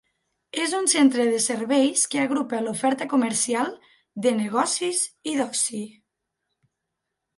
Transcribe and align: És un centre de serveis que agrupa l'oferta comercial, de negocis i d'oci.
És 0.61 0.71
un 0.75 0.87
centre 0.93 1.25
de 1.33 1.41
serveis 1.47 2.05
que 2.13 2.23
agrupa 2.23 2.61
l'oferta 2.67 3.07
comercial, 3.11 3.69
de 4.27 4.33
negocis 4.41 5.03
i 5.35 5.39
d'oci. 5.43 5.83